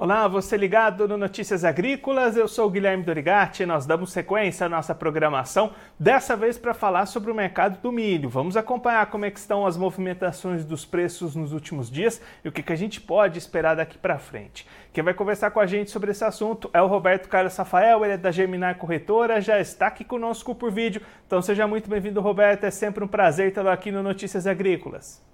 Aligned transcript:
Olá, 0.00 0.28
você 0.28 0.56
ligado 0.56 1.08
no 1.08 1.16
Notícias 1.16 1.64
Agrícolas, 1.64 2.36
eu 2.36 2.46
sou 2.46 2.68
o 2.68 2.70
Guilherme 2.70 3.02
Dorigatti, 3.02 3.66
nós 3.66 3.84
damos 3.84 4.12
sequência 4.12 4.64
à 4.64 4.68
nossa 4.68 4.94
programação, 4.94 5.72
dessa 5.98 6.36
vez 6.36 6.56
para 6.56 6.72
falar 6.72 7.06
sobre 7.06 7.32
o 7.32 7.34
mercado 7.34 7.82
do 7.82 7.90
milho. 7.90 8.28
Vamos 8.28 8.56
acompanhar 8.56 9.04
como 9.06 9.24
é 9.24 9.28
estão 9.28 9.66
as 9.66 9.76
movimentações 9.76 10.64
dos 10.64 10.84
preços 10.84 11.34
nos 11.34 11.52
últimos 11.52 11.90
dias 11.90 12.22
e 12.44 12.48
o 12.48 12.52
que, 12.52 12.62
que 12.62 12.72
a 12.72 12.76
gente 12.76 13.00
pode 13.00 13.38
esperar 13.38 13.74
daqui 13.74 13.98
para 13.98 14.20
frente. 14.20 14.68
Quem 14.92 15.02
vai 15.02 15.14
conversar 15.14 15.50
com 15.50 15.58
a 15.58 15.66
gente 15.66 15.90
sobre 15.90 16.12
esse 16.12 16.24
assunto 16.24 16.70
é 16.72 16.80
o 16.80 16.86
Roberto 16.86 17.28
Carlos 17.28 17.56
Rafael, 17.56 18.04
ele 18.04 18.14
é 18.14 18.16
da 18.16 18.30
Germinar 18.30 18.78
Corretora, 18.78 19.40
já 19.40 19.58
está 19.58 19.88
aqui 19.88 20.04
conosco 20.04 20.54
por 20.54 20.70
vídeo, 20.70 21.02
então 21.26 21.42
seja 21.42 21.66
muito 21.66 21.90
bem-vindo 21.90 22.20
Roberto, 22.20 22.62
é 22.62 22.70
sempre 22.70 23.02
um 23.02 23.08
prazer 23.08 23.52
tê-lo 23.52 23.68
aqui 23.68 23.90
no 23.90 24.00
Notícias 24.00 24.46
Agrícolas. 24.46 25.26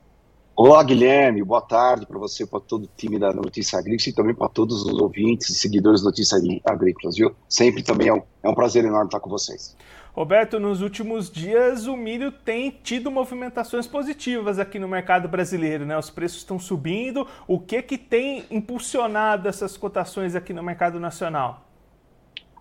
Olá, 0.57 0.85
Guilherme. 0.85 1.43
Boa 1.43 1.61
tarde 1.61 2.07
para 2.07 2.17
você, 2.17 2.47
para 2.47 2.61
todo 2.61 2.85
o 2.85 2.91
time 2.97 3.19
da 3.19 3.33
Notícia 3.33 3.77
Agrícola 3.77 4.09
e 4.09 4.13
também 4.13 4.35
para 4.37 4.49
todos 4.49 4.85
os 4.85 5.01
ouvintes 5.01 5.49
e 5.49 5.55
seguidores 5.55 6.01
da 6.01 6.07
Notícia 6.07 6.39
Agrícolas, 6.65 7.17
viu? 7.17 7.35
Sempre 7.49 7.83
também 7.83 8.07
é 8.07 8.15
um, 8.15 8.23
é 8.41 8.49
um 8.49 8.55
prazer 8.55 8.85
enorme 8.85 9.07
estar 9.07 9.19
com 9.19 9.29
vocês. 9.29 9.77
Roberto, 10.13 10.61
nos 10.61 10.81
últimos 10.81 11.29
dias 11.29 11.89
o 11.89 11.97
milho 11.97 12.31
tem 12.31 12.71
tido 12.71 13.11
movimentações 13.11 13.89
positivas 13.89 14.61
aqui 14.61 14.79
no 14.79 14.87
mercado 14.87 15.29
brasileiro, 15.29 15.85
né? 15.85 15.99
Os 15.99 16.09
preços 16.09 16.39
estão 16.39 16.57
subindo. 16.57 17.27
O 17.49 17.59
que 17.59 17.83
que 17.83 17.99
tem 17.99 18.45
impulsionado 18.49 19.49
essas 19.49 19.77
cotações 19.77 20.37
aqui 20.37 20.53
no 20.53 20.63
mercado 20.63 21.01
nacional? 21.01 21.67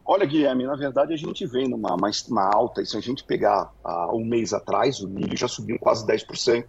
Olha, 0.04 0.26
Guilherme, 0.26 0.66
na 0.66 0.76
verdade 0.76 1.14
a 1.14 1.18
gente 1.18 1.46
vem 1.46 1.68
numa 1.68 1.96
mais, 1.96 2.28
uma 2.28 2.50
alta, 2.52 2.82
e 2.82 2.88
se 2.88 2.98
a 2.98 3.02
gente 3.02 3.24
pegar 3.24 3.72
uh, 3.86 4.18
um 4.18 4.26
mês 4.26 4.52
atrás, 4.52 5.00
o 5.00 5.08
milho 5.08 5.38
já 5.38 5.48
subiu 5.48 5.78
quase 5.78 6.08
10%, 6.08 6.66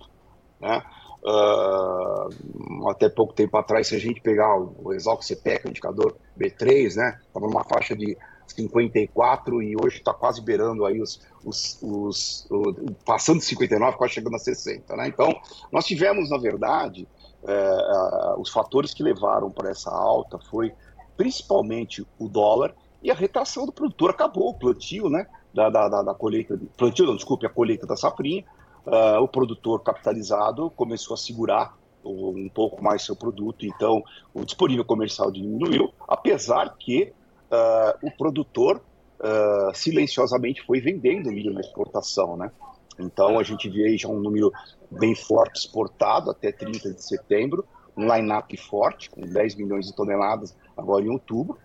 né? 0.60 0.82
Uh, 1.26 2.88
até 2.90 3.08
pouco 3.08 3.32
tempo 3.32 3.56
atrás, 3.56 3.88
se 3.88 3.96
a 3.96 3.98
gente 3.98 4.20
pegar 4.20 4.58
o 4.58 4.92
Exalc 4.92 5.22
CPEC, 5.22 5.66
o 5.66 5.70
indicador 5.70 6.16
B3, 6.38 6.96
né, 6.96 7.18
estava 7.26 7.46
numa 7.46 7.64
faixa 7.64 7.96
de 7.96 8.14
54 8.46 9.62
e 9.62 9.74
hoje 9.82 9.98
está 9.98 10.12
quase 10.12 10.42
beirando 10.42 10.84
aí 10.84 11.00
os, 11.00 11.20
os, 11.42 11.80
os, 11.82 12.46
passando 13.06 13.38
de 13.38 13.46
59, 13.46 13.96
quase 13.96 14.14
chegando 14.14 14.36
a 14.36 14.38
60, 14.38 14.96
né? 14.96 15.08
Então, 15.08 15.34
nós 15.72 15.86
tivemos, 15.86 16.28
na 16.28 16.36
verdade, 16.36 17.08
é, 17.46 18.34
os 18.38 18.50
fatores 18.50 18.92
que 18.92 19.02
levaram 19.02 19.50
para 19.50 19.70
essa 19.70 19.90
alta 19.90 20.38
foi 20.38 20.72
principalmente 21.16 22.06
o 22.18 22.28
dólar 22.28 22.74
e 23.02 23.10
a 23.10 23.14
retração 23.14 23.66
do 23.66 23.72
produtor 23.72 24.10
acabou, 24.10 24.50
o 24.50 24.58
plantio, 24.58 25.08
né, 25.08 25.26
da, 25.52 25.68
da, 25.68 25.88
da, 25.88 26.02
da 26.02 26.14
colheita, 26.14 26.58
plantio 26.76 27.06
não, 27.06 27.16
desculpe, 27.16 27.46
a 27.46 27.50
colheita 27.50 27.86
da 27.86 27.96
safrinha, 27.96 28.44
uh, 28.86 29.20
o 29.22 29.28
produtor 29.28 29.82
capitalizado 29.82 30.70
começou 30.70 31.14
a 31.14 31.16
segurar 31.16 31.76
um 32.04 32.50
pouco 32.52 32.82
mais 32.82 33.02
seu 33.02 33.16
produto, 33.16 33.64
então 33.64 34.02
o 34.34 34.44
disponível 34.44 34.84
comercial 34.84 35.30
diminuiu, 35.30 35.90
apesar 36.06 36.76
que 36.78 37.12
uh, 37.50 38.06
o 38.06 38.10
produtor 38.10 38.82
uh, 39.20 39.74
silenciosamente 39.74 40.62
foi 40.66 40.80
vendendo 40.80 41.32
milho 41.32 41.52
na 41.52 41.60
exportação, 41.60 42.36
né? 42.36 42.50
Então 42.98 43.38
a 43.38 43.42
gente 43.42 43.68
vê 43.68 43.86
aí 43.86 43.96
já 43.96 44.08
um 44.08 44.20
número 44.20 44.52
bem 44.90 45.14
forte 45.14 45.60
exportado 45.60 46.30
até 46.30 46.52
30 46.52 46.92
de 46.92 47.02
setembro, 47.02 47.64
um 47.96 48.12
line-up 48.12 48.56
forte, 48.56 49.10
com 49.10 49.22
10 49.22 49.56
milhões 49.56 49.86
de 49.86 49.94
toneladas 49.94 50.54
agora 50.76 51.04
em 51.04 51.08
outubro, 51.08 51.58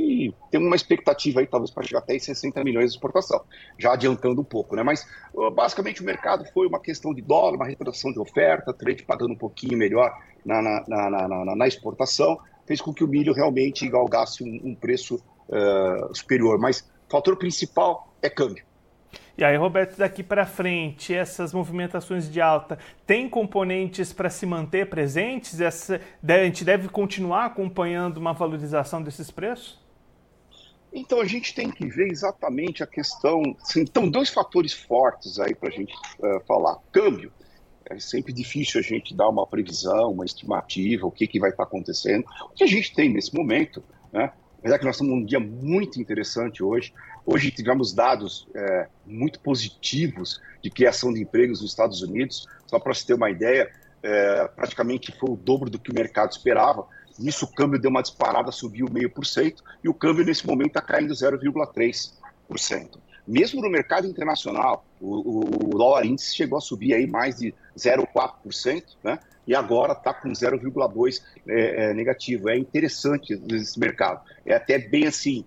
e 0.00 0.34
tem 0.50 0.60
uma 0.60 0.76
expectativa 0.76 1.40
aí, 1.40 1.46
talvez, 1.46 1.70
para 1.70 1.82
chegar 1.82 2.00
até 2.00 2.18
60 2.18 2.62
milhões 2.64 2.90
de 2.90 2.96
exportação, 2.96 3.42
já 3.78 3.92
adiantando 3.92 4.40
um 4.40 4.44
pouco, 4.44 4.74
né? 4.74 4.82
Mas 4.82 5.06
basicamente 5.54 6.02
o 6.02 6.04
mercado 6.04 6.44
foi 6.52 6.66
uma 6.66 6.80
questão 6.80 7.12
de 7.14 7.22
dólar, 7.22 7.56
uma 7.56 7.66
retração 7.66 8.12
de 8.12 8.18
oferta, 8.18 8.72
trade 8.72 9.02
pagando 9.04 9.32
um 9.32 9.36
pouquinho 9.36 9.76
melhor 9.78 10.12
na, 10.44 10.62
na, 10.62 10.84
na, 10.88 11.28
na, 11.28 11.56
na 11.56 11.68
exportação, 11.68 12.38
fez 12.66 12.80
com 12.80 12.92
que 12.92 13.04
o 13.04 13.08
milho 13.08 13.32
realmente 13.32 13.88
galgasse 13.88 14.42
um, 14.42 14.70
um 14.70 14.74
preço 14.74 15.16
uh, 15.48 16.14
superior. 16.14 16.58
Mas 16.58 16.80
o 17.08 17.10
fator 17.10 17.36
principal 17.36 18.12
é 18.22 18.30
câmbio. 18.30 18.64
E 19.36 19.44
aí, 19.44 19.56
Roberto, 19.56 19.96
daqui 19.96 20.22
para 20.22 20.44
frente, 20.44 21.14
essas 21.14 21.54
movimentações 21.54 22.30
de 22.30 22.40
alta 22.40 22.78
têm 23.06 23.28
componentes 23.28 24.12
para 24.12 24.28
se 24.28 24.44
manter 24.44 24.88
presentes? 24.88 25.60
Essa, 25.60 26.00
a 26.22 26.44
gente 26.44 26.64
deve 26.64 26.88
continuar 26.88 27.46
acompanhando 27.46 28.18
uma 28.18 28.32
valorização 28.32 29.02
desses 29.02 29.30
preços? 29.30 29.80
Então 30.92 31.20
a 31.20 31.24
gente 31.24 31.54
tem 31.54 31.70
que 31.70 31.86
ver 31.86 32.08
exatamente 32.10 32.82
a 32.82 32.86
questão. 32.86 33.42
Então, 33.76 34.08
dois 34.08 34.28
fatores 34.28 34.72
fortes 34.72 35.38
aí 35.38 35.54
para 35.54 35.68
a 35.68 35.72
gente 35.72 35.94
uh, 35.94 36.40
falar. 36.46 36.78
Câmbio. 36.92 37.32
É 37.88 37.98
sempre 37.98 38.32
difícil 38.32 38.78
a 38.78 38.82
gente 38.82 39.14
dar 39.14 39.28
uma 39.28 39.44
previsão, 39.44 40.12
uma 40.12 40.24
estimativa, 40.24 41.06
o 41.06 41.10
que, 41.10 41.26
que 41.26 41.40
vai 41.40 41.50
estar 41.50 41.64
tá 41.64 41.68
acontecendo. 41.68 42.24
O 42.44 42.54
que 42.54 42.62
a 42.62 42.66
gente 42.66 42.94
tem 42.94 43.12
nesse 43.12 43.34
momento, 43.34 43.82
né? 44.12 44.32
Apesar 44.60 44.78
que 44.78 44.84
nós 44.84 44.94
estamos 44.94 45.14
num 45.14 45.24
dia 45.24 45.40
muito 45.40 46.00
interessante 46.00 46.62
hoje. 46.62 46.92
Hoje 47.24 47.50
tivemos 47.50 47.92
dados 47.92 48.46
é, 48.54 48.88
muito 49.06 49.40
positivos 49.40 50.40
de 50.62 50.70
criação 50.70 51.12
de 51.12 51.22
empregos 51.22 51.62
nos 51.62 51.70
Estados 51.70 52.02
Unidos. 52.02 52.46
Só 52.66 52.78
para 52.78 52.92
você 52.92 53.06
ter 53.06 53.14
uma 53.14 53.30
ideia, 53.30 53.72
é, 54.02 54.48
praticamente 54.48 55.12
foi 55.18 55.30
o 55.30 55.36
dobro 55.36 55.70
do 55.70 55.78
que 55.78 55.90
o 55.90 55.94
mercado 55.94 56.30
esperava. 56.30 56.86
Nisso 57.18 57.44
o 57.44 57.52
câmbio 57.52 57.80
deu 57.80 57.90
uma 57.90 58.02
disparada, 58.02 58.50
subiu 58.50 58.86
meio 58.90 59.10
por 59.10 59.26
cento, 59.26 59.62
e 59.84 59.88
o 59.88 59.94
câmbio 59.94 60.24
nesse 60.24 60.46
momento 60.46 60.68
está 60.68 60.80
caindo 60.80 61.12
0,3%. 61.12 62.98
Mesmo 63.26 63.60
no 63.60 63.70
mercado 63.70 64.06
internacional, 64.06 64.84
o, 65.00 65.74
o, 65.74 65.78
dólar 65.78 66.04
índice 66.06 66.34
chegou 66.34 66.58
a 66.58 66.60
subir 66.60 66.94
aí 66.94 67.06
mais 67.06 67.36
de 67.36 67.54
0,4%, 67.76 68.82
né? 69.04 69.18
E 69.46 69.54
agora 69.54 69.92
está 69.92 70.14
com 70.14 70.30
0,2% 70.30 71.20
é, 71.46 71.90
é, 71.90 71.94
negativo. 71.94 72.48
É 72.48 72.56
interessante 72.56 73.40
esse 73.52 73.78
mercado. 73.78 74.22
É 74.44 74.54
até 74.54 74.78
bem 74.78 75.06
assim. 75.06 75.44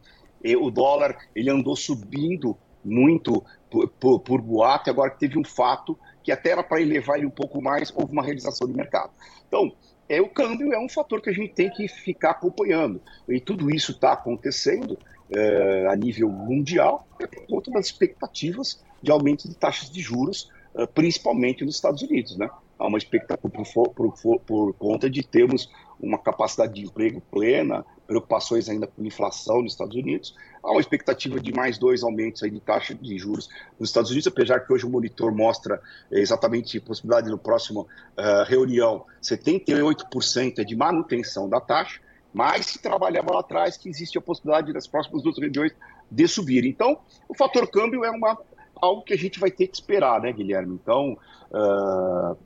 O 0.59 0.69
dólar 0.69 1.17
ele 1.35 1.49
andou 1.49 1.75
subindo 1.75 2.57
muito 2.83 3.43
por, 3.69 3.87
por, 3.87 4.19
por 4.19 4.41
boato, 4.41 4.89
agora 4.89 5.09
teve 5.09 5.39
um 5.39 5.43
fato 5.43 5.97
que 6.23 6.31
até 6.31 6.51
era 6.51 6.63
para 6.63 6.81
elevar 6.81 7.17
ele 7.17 7.25
um 7.25 7.31
pouco 7.31 7.61
mais, 7.61 7.91
houve 7.95 8.13
uma 8.13 8.23
realização 8.23 8.67
de 8.67 8.73
mercado. 8.73 9.11
Então, 9.47 9.71
é 10.07 10.21
o 10.21 10.29
câmbio 10.29 10.73
é 10.73 10.79
um 10.79 10.89
fator 10.89 11.21
que 11.21 11.29
a 11.29 11.33
gente 11.33 11.53
tem 11.53 11.69
que 11.69 11.87
ficar 11.87 12.31
acompanhando. 12.31 13.01
E 13.27 13.39
tudo 13.39 13.69
isso 13.69 13.91
está 13.91 14.13
acontecendo 14.13 14.97
é, 15.35 15.87
a 15.87 15.95
nível 15.95 16.29
mundial 16.29 17.07
é 17.19 17.27
por 17.27 17.45
conta 17.47 17.71
das 17.71 17.87
expectativas 17.87 18.83
de 19.01 19.11
aumento 19.11 19.47
de 19.47 19.55
taxas 19.55 19.89
de 19.89 20.01
juros, 20.01 20.51
é, 20.75 20.85
principalmente 20.85 21.65
nos 21.65 21.75
Estados 21.75 22.01
Unidos. 22.01 22.37
Né? 22.37 22.49
Há 22.77 22.87
uma 22.87 22.97
expectativa 22.97 23.49
por, 23.49 23.93
por, 23.93 24.13
por, 24.13 24.39
por 24.39 24.73
conta 24.73 25.09
de 25.09 25.23
termos 25.23 25.69
uma 25.99 26.17
capacidade 26.17 26.73
de 26.73 26.85
emprego 26.85 27.21
plena, 27.31 27.85
preocupações 28.07 28.69
ainda 28.69 28.87
com 28.87 29.03
inflação 29.03 29.61
nos 29.61 29.73
Estados 29.73 29.95
Unidos. 29.95 30.35
Há 30.61 30.71
uma 30.71 30.81
expectativa 30.81 31.39
de 31.39 31.53
mais 31.53 31.77
dois 31.77 32.03
aumentos 32.03 32.43
aí 32.43 32.51
de 32.51 32.59
taxa 32.59 32.93
de 32.93 33.17
juros 33.17 33.49
nos 33.79 33.89
Estados 33.89 34.11
Unidos, 34.11 34.27
apesar 34.27 34.59
que 34.61 34.71
hoje 34.71 34.85
o 34.85 34.89
monitor 34.89 35.33
mostra 35.33 35.81
é, 36.11 36.19
exatamente 36.19 36.77
a 36.77 36.81
possibilidade 36.81 37.29
no 37.29 37.37
próximo 37.37 37.81
uh, 37.81 38.43
reunião 38.47 39.05
78% 39.21 40.59
é 40.59 40.63
de 40.63 40.75
manutenção 40.75 41.49
da 41.49 41.59
taxa, 41.59 41.99
mas 42.33 42.65
se 42.65 42.81
trabalhava 42.81 43.33
lá 43.33 43.39
atrás 43.39 43.77
que 43.77 43.89
existe 43.89 44.17
a 44.17 44.21
possibilidade 44.21 44.73
das 44.73 44.87
próximas 44.87 45.21
duas 45.21 45.37
regiões 45.37 45.71
de 46.09 46.27
subir. 46.27 46.65
Então, 46.65 46.99
o 47.27 47.35
fator 47.35 47.67
câmbio 47.67 48.03
é 48.03 48.09
uma, 48.09 48.37
algo 48.75 49.03
que 49.03 49.13
a 49.13 49.17
gente 49.17 49.39
vai 49.39 49.51
ter 49.51 49.67
que 49.67 49.75
esperar, 49.75 50.21
né, 50.21 50.31
Guilherme? 50.31 50.73
Então, 50.81 51.17
uh, 51.51 52.37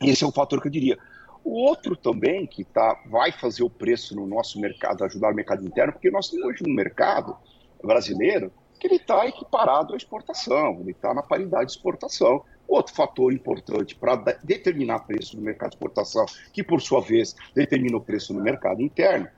esse 0.00 0.22
é 0.22 0.26
um 0.26 0.32
fator 0.32 0.60
que 0.60 0.68
eu 0.68 0.72
diria. 0.72 0.98
O 1.46 1.62
outro 1.62 1.94
também 1.94 2.44
que 2.44 2.64
tá, 2.64 3.00
vai 3.06 3.30
fazer 3.30 3.62
o 3.62 3.70
preço 3.70 4.16
no 4.16 4.26
nosso 4.26 4.60
mercado, 4.60 5.04
ajudar 5.04 5.30
o 5.30 5.34
mercado 5.34 5.64
interno, 5.64 5.92
porque 5.92 6.10
nós 6.10 6.28
temos 6.28 6.44
hoje 6.44 6.64
um 6.66 6.74
mercado 6.74 7.36
brasileiro 7.80 8.52
que 8.80 8.88
ele 8.88 8.96
está 8.96 9.24
equiparado 9.28 9.94
à 9.94 9.96
exportação, 9.96 10.80
ele 10.80 10.90
está 10.90 11.14
na 11.14 11.22
paridade 11.22 11.66
de 11.66 11.70
exportação. 11.70 12.44
Outro 12.66 12.92
fator 12.92 13.32
importante 13.32 13.94
para 13.94 14.16
determinar 14.42 15.06
preço 15.06 15.36
no 15.36 15.42
mercado 15.42 15.70
de 15.70 15.76
exportação, 15.76 16.26
que 16.52 16.64
por 16.64 16.82
sua 16.82 17.00
vez 17.00 17.36
determina 17.54 17.96
o 17.96 18.00
preço 18.00 18.34
no 18.34 18.42
mercado 18.42 18.82
interno, 18.82 19.28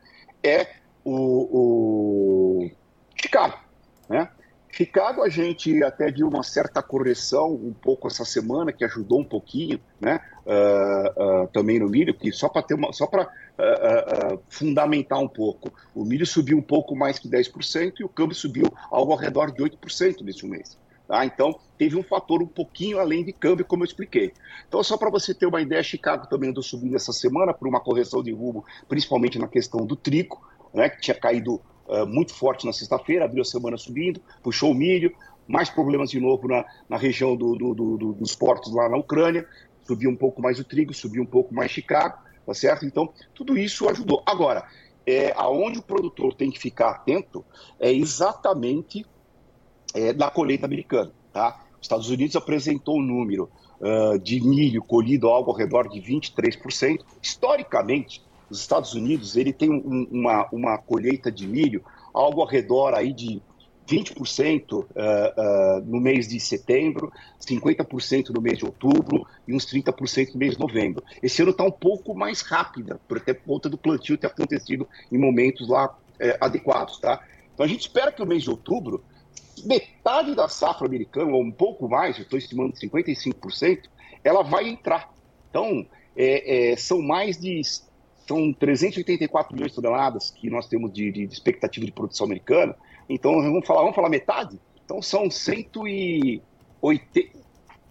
é 0.42 0.66
o, 1.04 2.62
o 2.62 2.70
Chicago. 3.20 3.58
Né? 4.08 4.30
Chicago 4.78 5.24
a 5.24 5.28
gente 5.28 5.82
até 5.82 6.08
viu 6.08 6.28
uma 6.28 6.44
certa 6.44 6.80
correção 6.80 7.52
um 7.52 7.72
pouco 7.72 8.06
essa 8.06 8.24
semana, 8.24 8.72
que 8.72 8.84
ajudou 8.84 9.18
um 9.18 9.24
pouquinho, 9.24 9.80
né? 10.00 10.20
Uh, 10.46 11.42
uh, 11.42 11.48
também 11.48 11.80
no 11.80 11.88
milho, 11.88 12.14
que 12.14 12.30
só 12.30 12.48
para 12.48 12.62
ter 12.62 12.74
uma, 12.74 12.92
só 12.92 13.08
para 13.08 13.24
uh, 13.24 14.40
fundamentar 14.48 15.18
um 15.18 15.26
pouco, 15.26 15.72
o 15.92 16.04
milho 16.04 16.24
subiu 16.24 16.56
um 16.56 16.62
pouco 16.62 16.94
mais 16.94 17.18
que 17.18 17.28
10% 17.28 17.94
e 17.98 18.04
o 18.04 18.08
câmbio 18.08 18.36
subiu 18.36 18.66
algo 18.88 19.10
ao 19.10 19.18
redor 19.18 19.50
de 19.50 19.60
8% 19.60 20.22
nesse 20.22 20.46
mês. 20.46 20.78
Tá? 21.08 21.26
Então, 21.26 21.58
teve 21.76 21.96
um 21.96 22.02
fator 22.04 22.40
um 22.40 22.46
pouquinho 22.46 23.00
além 23.00 23.24
de 23.24 23.32
câmbio, 23.32 23.64
como 23.64 23.82
eu 23.82 23.86
expliquei. 23.86 24.32
Então, 24.68 24.80
só 24.84 24.96
para 24.96 25.10
você 25.10 25.34
ter 25.34 25.46
uma 25.46 25.60
ideia, 25.60 25.82
Chicago 25.82 26.28
também 26.28 26.50
andou 26.50 26.62
subindo 26.62 26.94
essa 26.94 27.12
semana 27.12 27.52
por 27.52 27.66
uma 27.66 27.80
correção 27.80 28.22
de 28.22 28.30
rumo, 28.30 28.64
principalmente 28.88 29.40
na 29.40 29.48
questão 29.48 29.84
do 29.84 29.96
trigo, 29.96 30.40
né, 30.72 30.88
que 30.88 31.00
tinha 31.00 31.18
caído 31.18 31.60
uh, 31.88 32.06
muito 32.06 32.34
forte 32.34 32.66
na 32.66 32.72
sexta-feira, 32.72 33.24
abriu 33.24 33.42
a 33.42 33.44
semana 33.44 33.76
subindo, 33.76 34.20
puxou 34.42 34.70
o 34.70 34.74
milho, 34.74 35.14
mais 35.46 35.70
problemas 35.70 36.10
de 36.10 36.20
novo 36.20 36.46
na, 36.46 36.64
na 36.88 36.96
região 36.96 37.34
do, 37.34 37.54
do, 37.56 37.74
do, 37.74 38.12
dos 38.12 38.34
portos 38.34 38.72
lá 38.72 38.88
na 38.88 38.96
Ucrânia, 38.96 39.46
subiu 39.86 40.10
um 40.10 40.16
pouco 40.16 40.42
mais 40.42 40.58
o 40.58 40.64
trigo, 40.64 40.92
subiu 40.92 41.22
um 41.22 41.26
pouco 41.26 41.54
mais 41.54 41.70
Chicago, 41.70 42.18
tá 42.44 42.52
certo? 42.52 42.84
Então, 42.84 43.12
tudo 43.34 43.56
isso 43.56 43.88
ajudou. 43.88 44.22
Agora, 44.26 44.66
é, 45.06 45.32
aonde 45.34 45.78
o 45.78 45.82
produtor 45.82 46.34
tem 46.34 46.50
que 46.50 46.58
ficar 46.58 46.90
atento 46.90 47.42
é 47.80 47.90
exatamente 47.90 49.06
é, 49.94 50.12
na 50.12 50.30
colheita 50.30 50.66
americana. 50.66 51.10
Tá? 51.32 51.64
Os 51.80 51.86
Estados 51.86 52.10
Unidos 52.10 52.36
apresentou 52.36 52.98
um 52.98 53.02
número 53.02 53.50
uh, 53.80 54.18
de 54.18 54.40
milho 54.40 54.82
colhido 54.82 55.28
algo 55.28 55.50
ao 55.50 55.56
redor 55.56 55.88
de 55.88 56.00
23%. 56.00 57.00
Historicamente, 57.22 58.22
os 58.50 58.60
Estados 58.60 58.94
Unidos 58.94 59.36
ele 59.36 59.52
tem 59.52 59.70
um, 59.70 60.08
uma, 60.10 60.48
uma 60.52 60.78
colheita 60.78 61.30
de 61.30 61.46
milho 61.46 61.84
algo 62.12 62.40
ao 62.40 62.46
redor 62.46 62.94
aí 62.94 63.12
de 63.12 63.40
20% 63.88 64.72
uh, 64.72 64.84
uh, 64.84 65.84
no 65.86 65.98
mês 65.98 66.28
de 66.28 66.38
setembro, 66.38 67.10
50% 67.40 68.28
no 68.28 68.40
mês 68.40 68.58
de 68.58 68.66
outubro 68.66 69.26
e 69.46 69.54
uns 69.54 69.64
30% 69.64 70.34
no 70.34 70.38
mês 70.38 70.54
de 70.54 70.60
novembro. 70.60 71.02
Esse 71.22 71.40
ano 71.40 71.52
está 71.52 71.64
um 71.64 71.70
pouco 71.70 72.14
mais 72.14 72.42
rápida, 72.42 73.00
por 73.08 73.16
até 73.16 73.32
conta 73.32 73.68
do 73.68 73.78
plantio 73.78 74.18
ter 74.18 74.26
acontecido 74.26 74.86
em 75.10 75.16
momentos 75.16 75.68
lá 75.68 75.96
é, 76.20 76.36
adequados. 76.38 76.98
Tá? 76.98 77.22
Então 77.54 77.64
a 77.64 77.68
gente 77.68 77.80
espera 77.80 78.12
que 78.12 78.22
o 78.22 78.26
mês 78.26 78.42
de 78.42 78.50
outubro, 78.50 79.02
metade 79.64 80.34
da 80.34 80.48
safra 80.48 80.86
americana, 80.86 81.32
ou 81.32 81.42
um 81.42 81.50
pouco 81.50 81.88
mais, 81.88 82.18
estou 82.18 82.38
estimando 82.38 82.74
55%, 82.74 83.84
ela 84.22 84.42
vai 84.42 84.68
entrar. 84.68 85.10
Então, 85.48 85.86
é, 86.14 86.72
é, 86.72 86.76
são 86.76 87.00
mais 87.00 87.38
de 87.38 87.58
são 88.28 88.52
384 88.52 89.54
milhões 89.54 89.72
de 89.72 89.76
toneladas 89.76 90.30
que 90.30 90.50
nós 90.50 90.68
temos 90.68 90.92
de, 90.92 91.10
de, 91.10 91.24
expectativa 91.24 91.86
de 91.86 91.92
produção 91.92 92.26
americana, 92.26 92.76
então, 93.08 93.40
vamos 93.40 93.66
falar, 93.66 93.80
vamos 93.80 93.96
falar 93.96 94.10
metade? 94.10 94.60
Então, 94.84 95.00
são 95.00 95.30
180. 95.30 97.38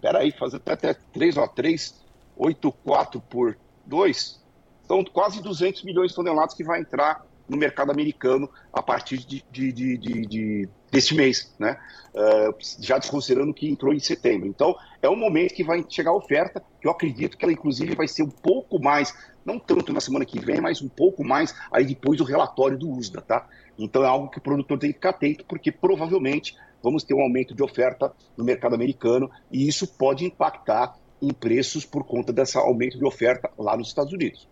Peraí, 0.00 0.30
fazer 0.30 0.62
até 0.64 0.94
3, 0.94 1.36
ó, 1.36 1.48
3, 1.48 2.00
8, 2.36 2.72
4 2.72 3.20
por 3.22 3.58
2. 3.84 4.40
São 4.86 5.04
quase 5.04 5.42
200 5.42 5.82
milhões 5.82 6.10
de 6.10 6.16
toneladas 6.16 6.54
que 6.54 6.62
vai 6.62 6.80
entrar 6.80 7.26
no 7.48 7.56
mercado 7.56 7.90
americano 7.90 8.48
a 8.72 8.82
partir 8.82 9.18
de, 9.18 9.42
de, 9.50 9.72
de, 9.72 10.26
de 10.26 10.68
deste 10.90 11.14
mês, 11.14 11.52
né? 11.58 11.78
Uh, 12.14 12.54
já 12.80 12.98
desconsiderando 12.98 13.52
que 13.52 13.68
entrou 13.68 13.92
em 13.92 13.98
setembro. 13.98 14.46
Então, 14.46 14.76
é 15.02 15.08
um 15.08 15.16
momento 15.16 15.54
que 15.54 15.64
vai 15.64 15.84
chegar 15.88 16.10
a 16.10 16.16
oferta, 16.16 16.62
que 16.80 16.86
eu 16.86 16.92
acredito 16.92 17.36
que 17.36 17.44
ela, 17.44 17.52
inclusive, 17.52 17.94
vai 17.94 18.08
ser 18.08 18.22
um 18.22 18.30
pouco 18.30 18.80
mais, 18.80 19.14
não 19.48 19.58
tanto 19.58 19.94
na 19.94 20.00
semana 20.00 20.26
que 20.26 20.38
vem, 20.38 20.60
mas 20.60 20.82
um 20.82 20.88
pouco 20.88 21.24
mais 21.24 21.54
aí 21.72 21.86
depois 21.86 22.18
do 22.18 22.24
relatório 22.24 22.78
do 22.78 22.90
USDA, 22.90 23.22
tá? 23.22 23.48
Então, 23.78 24.04
é 24.04 24.06
algo 24.06 24.28
que 24.28 24.36
o 24.36 24.42
produtor 24.42 24.78
tem 24.78 24.90
que 24.90 24.96
ficar 24.96 25.10
atento, 25.10 25.44
porque 25.46 25.72
provavelmente 25.72 26.54
vamos 26.82 27.02
ter 27.02 27.14
um 27.14 27.22
aumento 27.22 27.54
de 27.54 27.62
oferta 27.62 28.12
no 28.36 28.44
mercado 28.44 28.74
americano 28.74 29.30
e 29.50 29.66
isso 29.66 29.86
pode 29.86 30.24
impactar 30.24 30.94
em 31.22 31.32
preços 31.32 31.84
por 31.86 32.04
conta 32.04 32.32
desse 32.32 32.58
aumento 32.58 32.98
de 32.98 33.04
oferta 33.06 33.50
lá 33.58 33.76
nos 33.76 33.88
Estados 33.88 34.12
Unidos, 34.12 34.46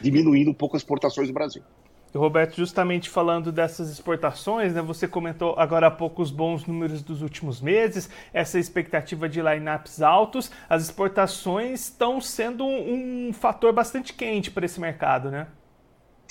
diminuindo 0.00 0.50
um 0.50 0.54
pouco 0.54 0.74
as 0.74 0.82
exportações 0.82 1.28
do 1.28 1.34
Brasil. 1.34 1.62
E 2.12 2.18
Roberto, 2.18 2.56
justamente 2.56 3.08
falando 3.08 3.52
dessas 3.52 3.88
exportações, 3.90 4.74
né, 4.74 4.82
você 4.82 5.06
comentou 5.06 5.54
agora 5.56 5.86
há 5.86 5.90
pouco 5.90 6.20
os 6.22 6.30
bons 6.30 6.66
números 6.66 7.02
dos 7.02 7.22
últimos 7.22 7.60
meses, 7.60 8.10
essa 8.32 8.58
expectativa 8.58 9.28
de 9.28 9.40
lineups 9.40 10.02
altos, 10.02 10.50
as 10.68 10.82
exportações 10.82 11.84
estão 11.84 12.20
sendo 12.20 12.64
um, 12.64 13.28
um 13.28 13.32
fator 13.32 13.72
bastante 13.72 14.12
quente 14.12 14.50
para 14.50 14.66
esse 14.66 14.80
mercado, 14.80 15.30
né? 15.30 15.46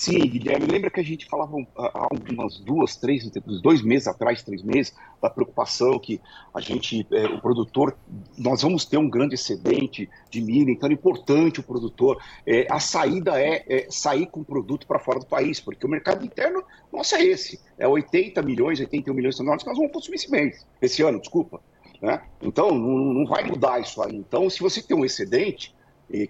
Sim, 0.00 0.18
Guilherme, 0.20 0.64
lembra 0.64 0.88
que 0.88 0.98
a 0.98 1.04
gente 1.04 1.26
falava 1.26 1.58
há 1.76 2.08
umas 2.32 2.58
duas, 2.58 2.96
três, 2.96 3.30
dois 3.62 3.82
meses 3.82 4.08
atrás, 4.08 4.42
três 4.42 4.62
meses, 4.62 4.94
da 5.20 5.28
preocupação 5.28 5.98
que 5.98 6.18
a 6.54 6.58
gente, 6.58 7.06
é, 7.12 7.26
o 7.26 7.38
produtor, 7.38 7.94
nós 8.38 8.62
vamos 8.62 8.86
ter 8.86 8.96
um 8.96 9.10
grande 9.10 9.34
excedente 9.34 10.08
de 10.30 10.40
milho, 10.40 10.70
então 10.70 10.88
é 10.88 10.94
importante 10.94 11.60
o 11.60 11.62
produtor. 11.62 12.16
É, 12.46 12.66
a 12.70 12.80
saída 12.80 13.38
é, 13.38 13.62
é, 13.68 13.86
sair 13.90 14.24
com 14.24 14.40
o 14.40 14.44
produto 14.44 14.86
para 14.86 14.98
fora 14.98 15.18
do 15.18 15.26
país, 15.26 15.60
porque 15.60 15.84
o 15.84 15.90
mercado 15.90 16.24
interno, 16.24 16.64
nossa, 16.90 17.18
é 17.18 17.26
esse. 17.26 17.60
É 17.76 17.86
80 17.86 18.40
milhões, 18.40 18.80
81 18.80 19.12
milhões 19.12 19.34
de 19.34 19.40
toneladas 19.40 19.64
que 19.64 19.68
nós 19.68 19.76
vamos 19.76 19.92
consumir 19.92 20.16
esse 20.16 20.30
mês, 20.30 20.66
esse 20.80 21.02
ano, 21.02 21.20
desculpa. 21.20 21.60
Né? 22.00 22.22
Então, 22.40 22.70
não, 22.70 23.12
não 23.12 23.26
vai 23.26 23.44
mudar 23.44 23.78
isso 23.82 24.02
aí. 24.02 24.16
Então, 24.16 24.48
se 24.48 24.60
você 24.60 24.80
tem 24.80 24.96
um 24.96 25.04
excedente, 25.04 25.74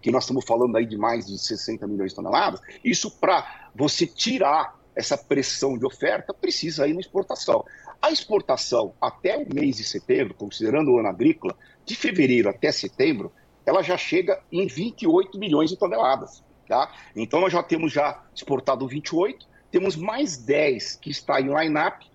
que 0.03 0.11
nós 0.11 0.25
estamos 0.25 0.45
falando 0.45 0.77
aí 0.77 0.85
de 0.85 0.97
mais 0.97 1.27
de 1.27 1.39
60 1.39 1.87
milhões 1.87 2.13
de 2.13 2.17
toneladas, 2.17 2.61
isso 2.85 3.11
para 3.11 3.71
você 3.75 4.07
tirar 4.07 4.79
essa 4.95 5.17
pressão 5.17 5.79
de 5.79 5.87
oferta, 5.87 6.35
precisa 6.35 6.87
ir 6.87 6.95
na 6.95 7.01
exportação. 7.01 7.65
A 8.03 8.11
exportação 8.11 8.95
até 9.01 9.39
o 9.39 9.55
mês 9.55 9.77
de 9.77 9.85
setembro, 9.85 10.35
considerando 10.35 10.91
o 10.91 10.99
ano 10.99 11.09
agrícola, 11.09 11.57
de 11.85 11.95
fevereiro 11.95 12.49
até 12.49 12.71
setembro, 12.73 13.33
ela 13.65 13.83
já 13.83 13.97
chega 13.97 14.41
em 14.51 14.67
28 14.67 15.39
milhões 15.39 15.71
de 15.71 15.77
toneladas. 15.77 16.43
Tá? 16.69 16.93
Então 17.17 17.41
nós 17.41 17.53
já 17.53 17.63
temos 17.63 17.93
já 17.93 18.23
exportado 18.35 18.87
28, 18.87 19.47
temos 19.71 19.97
mais 19.97 20.37
10 20.37 20.97
que 20.97 21.11
está 21.11 21.41
em 21.41 21.53
line-up. 21.53 22.07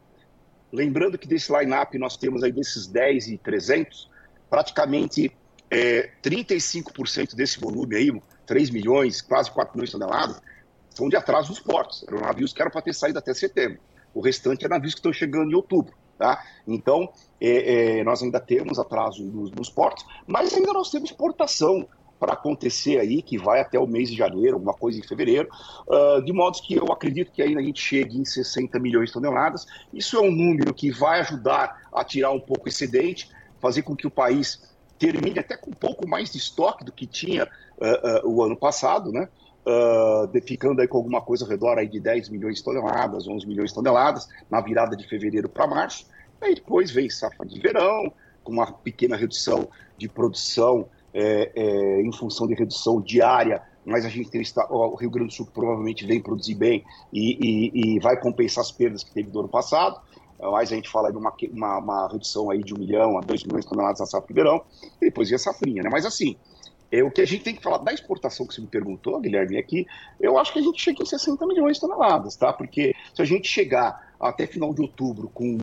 Lembrando 0.71 1.17
que 1.17 1.27
desse 1.27 1.51
line-up 1.51 1.97
nós 1.97 2.17
temos 2.17 2.43
aí 2.43 2.51
desses 2.51 2.87
10 2.87 3.27
e 3.29 3.37
300, 3.37 4.09
praticamente 4.49 5.31
é, 5.69 6.11
35% 6.23 7.35
desse 7.35 7.59
volume 7.59 7.95
aí, 7.95 8.21
3 8.45 8.69
milhões, 8.69 9.21
quase 9.21 9.51
4 9.51 9.73
milhões 9.75 9.89
de 9.89 9.97
toneladas, 9.97 10.41
são 10.89 11.09
de 11.09 11.15
atraso 11.15 11.49
dos 11.49 11.59
portos. 11.59 12.05
Eram 12.07 12.21
navios 12.21 12.53
que 12.53 12.61
eram 12.61 12.71
para 12.71 12.81
ter 12.81 12.93
saído 12.93 13.19
até 13.19 13.33
setembro. 13.33 13.79
O 14.13 14.21
restante 14.21 14.65
é 14.65 14.69
navios 14.69 14.93
que 14.93 14.99
estão 14.99 15.11
chegando 15.11 15.51
em 15.51 15.55
outubro. 15.55 15.93
Tá? 16.17 16.41
Então, 16.65 17.09
é, 17.41 17.97
é, 17.99 18.03
nós 18.05 18.23
ainda 18.23 18.39
temos 18.39 18.79
atraso 18.79 19.21
nos, 19.21 19.51
nos, 19.51 19.69
portos, 19.69 20.05
mas 20.25 20.53
ainda 20.53 20.71
nós 20.71 20.89
temos 20.89 21.09
exportação 21.09 21.85
para 22.17 22.31
acontecer 22.31 22.97
aí, 22.97 23.21
que 23.21 23.37
vai 23.37 23.59
até 23.59 23.77
o 23.77 23.85
mês 23.85 24.09
de 24.09 24.15
janeiro, 24.15 24.53
alguma 24.53 24.73
coisa 24.73 24.97
em 24.97 25.03
fevereiro, 25.03 25.49
uh, 25.85 26.23
de 26.23 26.31
modo 26.31 26.57
que 26.61 26.73
eu 26.73 26.85
acredito 26.85 27.33
que 27.33 27.41
ainda 27.41 27.59
a 27.59 27.63
gente 27.63 27.81
chegue 27.81 28.17
em 28.17 28.23
60 28.23 28.79
milhões 28.79 29.09
de 29.09 29.13
toneladas. 29.13 29.65
Isso 29.93 30.15
é 30.15 30.21
um 30.21 30.31
número 30.31 30.73
que 30.73 30.89
vai 30.89 31.19
ajudar 31.19 31.89
a 31.93 32.03
tirar 32.05 32.31
um 32.31 32.39
pouco 32.39 32.69
excedente, 32.69 33.29
fazer 33.59 33.81
com 33.81 33.93
que 33.93 34.07
o 34.07 34.11
país 34.11 34.61
termine 34.97 35.39
até 35.39 35.57
com 35.57 35.71
um 35.71 35.73
pouco 35.73 36.07
mais 36.07 36.31
de 36.31 36.37
estoque 36.37 36.83
do 36.83 36.91
que 36.91 37.05
tinha 37.05 37.45
uh, 37.45 38.27
uh, 38.27 38.29
o 38.29 38.43
ano 38.43 38.55
passado, 38.55 39.11
né? 39.11 39.27
Uh, 39.65 40.41
ficando 40.41 40.79
aí 40.79 40.87
com 40.87 40.97
alguma 40.97 41.21
coisa 41.21 41.43
ao 41.43 41.49
redor 41.49 41.79
aí 41.79 41.87
de 41.87 41.99
10 41.99 42.29
milhões 42.29 42.57
de 42.57 42.63
toneladas, 42.63 43.27
11 43.27 43.47
milhões 43.47 43.69
de 43.71 43.75
toneladas, 43.75 44.27
na 44.49 44.61
virada 44.61 44.95
de 44.95 45.07
fevereiro 45.07 45.49
para 45.49 45.65
março. 45.65 46.05
Aí 46.39 46.53
depois 46.53 46.91
vem 46.91 47.09
safra 47.09 47.45
de 47.45 47.59
verão, 47.59 48.13
com 48.43 48.53
uma 48.53 48.71
pequena 48.71 49.17
redução 49.17 49.67
de 49.97 50.07
produção 50.07 50.87
é, 51.13 51.51
é, 51.55 52.01
em 52.01 52.11
função 52.11 52.45
de 52.45 52.53
redução 52.53 53.01
diária, 53.01 53.61
mas 53.85 54.05
a 54.05 54.09
gente 54.09 54.29
tem 54.29 54.43
o 54.69 54.95
Rio 54.95 55.09
Grande 55.09 55.29
do 55.29 55.33
Sul 55.33 55.47
provavelmente 55.51 56.05
vem 56.05 56.21
produzir 56.21 56.55
bem 56.55 56.83
e, 57.13 57.71
e, 57.73 57.95
e 57.95 57.99
vai 57.99 58.19
compensar 58.19 58.61
as 58.63 58.71
perdas 58.71 59.03
que 59.03 59.13
teve 59.13 59.29
do 59.29 59.39
ano 59.39 59.49
passado 59.49 59.99
mas 60.39 60.71
a 60.71 60.75
gente 60.75 60.89
fala 60.89 61.11
de 61.11 61.17
uma, 61.17 61.33
uma, 61.51 61.77
uma, 61.77 62.07
redução 62.07 62.49
aí 62.49 62.63
de 62.63 62.73
um 62.73 62.77
milhão 62.77 63.17
a 63.17 63.21
dois 63.21 63.43
milhões 63.43 63.63
de 63.63 63.69
toneladas 63.69 63.99
na 63.99 64.05
safra 64.05 64.27
de 64.27 64.33
verão, 64.33 64.63
e 65.01 65.05
depois 65.05 65.29
vem 65.29 65.35
a 65.35 65.39
safrinha, 65.39 65.83
né? 65.83 65.89
Mas 65.89 66.05
assim, 66.05 66.35
é, 66.91 67.03
o 67.03 67.11
que 67.11 67.21
a 67.21 67.25
gente 67.25 67.43
tem 67.43 67.55
que 67.55 67.63
falar 67.63 67.79
da 67.79 67.93
exportação 67.93 68.45
que 68.45 68.53
você 68.53 68.61
me 68.61 68.67
perguntou, 68.67 69.19
Guilherme, 69.19 69.57
é 69.57 69.85
eu 70.19 70.37
acho 70.37 70.53
que 70.53 70.59
a 70.59 70.61
gente 70.61 70.81
chega 70.81 71.01
em 71.01 71.05
60 71.05 71.45
milhões 71.47 71.77
de 71.77 71.81
toneladas, 71.81 72.35
tá? 72.35 72.53
Porque 72.53 72.93
se 73.13 73.21
a 73.21 73.25
gente 73.25 73.47
chegar 73.47 74.13
até 74.19 74.47
final 74.47 74.73
de 74.73 74.81
outubro 74.81 75.29
com 75.33 75.57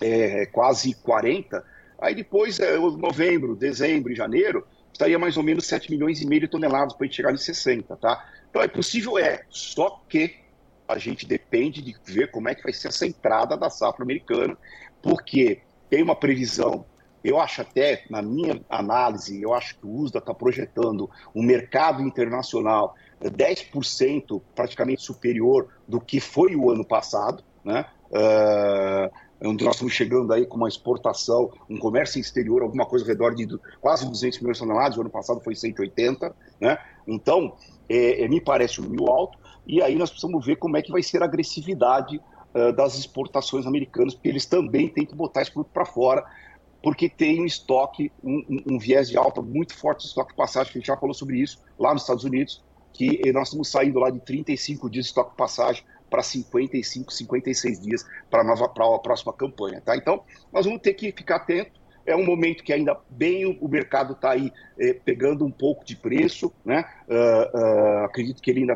é, 0.00 0.46
quase 0.46 0.94
40, 0.94 1.64
aí 1.98 2.14
depois, 2.14 2.58
é, 2.60 2.76
novembro, 2.76 3.54
dezembro 3.54 4.12
e 4.12 4.16
janeiro, 4.16 4.66
estaria 4.92 5.18
mais 5.18 5.36
ou 5.36 5.42
menos 5.42 5.66
7 5.66 5.90
milhões 5.90 6.20
e 6.20 6.26
meio 6.26 6.42
de 6.42 6.48
toneladas 6.48 6.94
para 6.94 7.04
a 7.04 7.06
gente 7.06 7.16
chegar 7.16 7.32
em 7.32 7.36
60, 7.36 7.96
tá? 7.96 8.26
Então 8.50 8.62
é 8.62 8.68
possível, 8.68 9.18
é, 9.18 9.44
só 9.48 10.02
que 10.08 10.43
a 10.86 10.98
gente 10.98 11.26
depende 11.26 11.82
de 11.82 11.94
ver 12.04 12.30
como 12.30 12.48
é 12.48 12.54
que 12.54 12.62
vai 12.62 12.72
ser 12.72 12.88
essa 12.88 13.06
entrada 13.06 13.56
da 13.56 13.70
safra 13.70 14.02
americana, 14.02 14.56
porque 15.02 15.60
tem 15.88 16.02
uma 16.02 16.16
previsão. 16.16 16.84
Eu 17.22 17.40
acho 17.40 17.62
até, 17.62 18.04
na 18.10 18.20
minha 18.20 18.60
análise, 18.68 19.40
eu 19.40 19.54
acho 19.54 19.78
que 19.78 19.86
o 19.86 19.90
USDA 19.90 20.18
está 20.18 20.34
projetando 20.34 21.08
um 21.34 21.42
mercado 21.42 22.02
internacional 22.02 22.94
10% 23.22 24.42
praticamente 24.54 25.02
superior 25.02 25.68
do 25.88 26.00
que 26.00 26.20
foi 26.20 26.54
o 26.54 26.70
ano 26.70 26.84
passado, 26.84 27.42
né? 27.64 27.86
Uh, 28.10 29.24
nós 29.40 29.74
estamos 29.74 29.92
chegando 29.92 30.32
aí 30.32 30.46
com 30.46 30.56
uma 30.56 30.68
exportação, 30.68 31.50
um 31.68 31.76
comércio 31.76 32.20
exterior, 32.20 32.62
alguma 32.62 32.86
coisa 32.86 33.04
ao 33.04 33.08
redor 33.08 33.34
de 33.34 33.46
quase 33.80 34.08
200 34.08 34.38
milhões 34.40 34.56
de 34.56 34.62
toneladas, 34.62 34.96
o 34.96 35.00
ano 35.00 35.10
passado 35.10 35.40
foi 35.40 35.54
180, 35.54 36.34
né? 36.60 36.78
Então, 37.06 37.54
é, 37.88 38.22
é, 38.22 38.28
me 38.28 38.40
parece 38.40 38.80
um 38.80 38.84
número 38.84 39.10
alto, 39.10 39.38
e 39.66 39.82
aí 39.82 39.94
nós 39.94 40.10
precisamos 40.10 40.44
ver 40.44 40.56
como 40.56 40.76
é 40.76 40.82
que 40.82 40.92
vai 40.92 41.02
ser 41.02 41.22
a 41.22 41.26
agressividade 41.26 42.20
uh, 42.54 42.72
das 42.72 42.98
exportações 42.98 43.66
americanas, 43.66 44.14
porque 44.14 44.28
eles 44.28 44.46
também 44.46 44.88
têm 44.88 45.06
que 45.06 45.14
botar 45.14 45.42
esse 45.42 45.52
produto 45.52 45.72
para 45.72 45.84
fora, 45.84 46.24
porque 46.82 47.08
tem 47.08 47.40
um 47.40 47.46
estoque, 47.46 48.12
um, 48.22 48.44
um, 48.48 48.74
um, 48.74 48.78
viés 48.78 49.08
de 49.08 49.16
alta 49.16 49.40
muito 49.40 49.74
forte 49.74 50.00
de 50.02 50.08
estoque 50.08 50.30
de 50.32 50.36
passagem, 50.36 50.72
que 50.72 50.78
a 50.78 50.80
gente 50.80 50.88
já 50.88 50.96
falou 50.96 51.14
sobre 51.14 51.38
isso 51.38 51.62
lá 51.78 51.92
nos 51.92 52.02
Estados 52.02 52.24
Unidos, 52.24 52.62
que 52.92 53.32
nós 53.32 53.48
estamos 53.48 53.68
saindo 53.68 53.98
lá 53.98 54.10
de 54.10 54.20
35 54.20 54.88
dias 54.88 55.06
de 55.06 55.10
estoque 55.10 55.30
de 55.30 55.36
passagem 55.36 55.82
para 56.14 56.22
55, 56.22 57.12
56 57.12 57.80
dias 57.80 58.06
para 58.30 58.42
a 58.42 58.44
nova 58.44 58.68
pra 58.68 58.84
a 58.86 58.98
próxima 59.00 59.32
campanha, 59.32 59.80
tá? 59.80 59.96
Então, 59.96 60.22
nós 60.52 60.64
vamos 60.64 60.80
ter 60.80 60.94
que 60.94 61.10
ficar 61.10 61.36
atento. 61.36 61.80
É 62.06 62.14
um 62.14 62.24
momento 62.24 62.62
que 62.62 62.72
ainda 62.72 62.96
bem 63.10 63.46
o, 63.46 63.58
o 63.60 63.68
mercado 63.68 64.12
está 64.12 64.30
aí 64.32 64.52
eh, 64.78 64.92
pegando 64.92 65.44
um 65.44 65.50
pouco 65.50 65.84
de 65.84 65.96
preço, 65.96 66.52
né? 66.64 66.84
Uh, 67.08 67.58
uh, 67.58 68.04
acredito 68.04 68.40
que 68.40 68.50
ele 68.50 68.60
ainda 68.60 68.74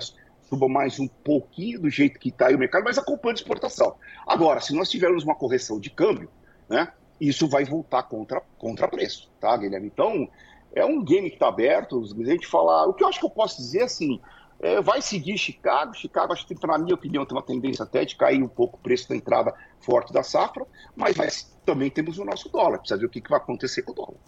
suba 0.49 0.69
mais 0.69 0.99
um 0.99 1.07
pouquinho 1.07 1.81
do 1.81 1.91
jeito 1.91 2.19
que 2.19 2.31
está 2.31 2.47
aí 2.47 2.55
o 2.55 2.59
mercado, 2.59 2.85
mas 2.85 2.99
acompanha 2.99 3.35
a 3.35 3.37
exportação. 3.37 3.97
Agora, 4.27 4.61
se 4.61 4.75
nós 4.75 4.91
tivermos 4.91 5.23
uma 5.25 5.35
correção 5.35 5.79
de 5.79 5.91
câmbio, 5.91 6.31
né, 6.69 6.93
isso 7.21 7.49
vai 7.49 7.65
voltar 7.65 8.05
contra, 8.05 8.41
contra 8.57 8.89
preço, 8.89 9.31
tá, 9.41 9.57
Guilherme? 9.57 9.89
Então, 9.89 10.29
é 10.75 10.85
um 10.85 11.03
game 11.03 11.29
que 11.29 11.37
está 11.37 11.49
aberto, 11.49 12.03
a 12.03 12.25
gente 12.25 12.47
falar. 12.47 12.87
O 12.87 12.95
que 12.95 13.03
eu 13.03 13.09
acho 13.09 13.19
que 13.19 13.27
eu 13.27 13.31
posso 13.31 13.57
dizer 13.59 13.83
assim. 13.83 14.21
É, 14.61 14.81
vai 14.81 15.01
seguir 15.01 15.39
Chicago. 15.39 15.95
Chicago, 15.95 16.33
acho 16.33 16.45
que, 16.45 16.67
na 16.67 16.79
minha 16.79 16.95
opinião, 16.95 17.25
tem 17.25 17.37
uma 17.37 17.45
tendência 17.45 17.85
até 17.85 18.05
de 18.05 18.17
cair 18.17 18.43
um 18.43 18.49
pouco 18.49 18.77
o 18.77 18.81
preço 18.81 19.09
da 19.09 19.15
entrada 19.15 19.55
forte 19.79 20.13
da 20.13 20.25
safra, 20.25 20.67
mas, 20.97 21.17
mas 21.17 21.57
também 21.65 21.89
temos 21.89 22.19
o 22.19 22.25
nosso 22.25 22.49
dólar. 22.49 22.79
Precisa 22.79 22.99
ver 22.99 23.07
o 23.07 23.09
que, 23.09 23.21
que 23.21 23.31
vai 23.31 23.39
acontecer 23.39 23.83
com 23.83 23.93
o 23.93 23.95
dólar. 23.95 24.19